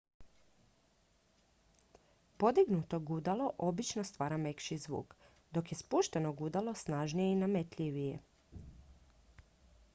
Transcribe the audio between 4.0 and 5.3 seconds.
stvara mekši zvuk